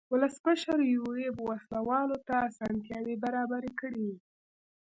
ولسمشر 0.13 0.79
یوریب 0.95 1.35
وسله 1.41 1.79
والو 1.87 2.17
ته 2.27 2.33
اسانتیاوې 2.49 3.15
برابرې 3.23 3.71
کړې. 3.79 4.09